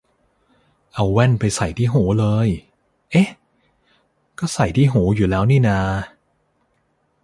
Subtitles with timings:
[0.93, 2.47] เอาแว่นไปใส่ที่หูเลย
[3.11, 3.29] เอ๊ะ
[4.39, 5.79] ก็ใส่ที่หูอยู่แล้วนี่นา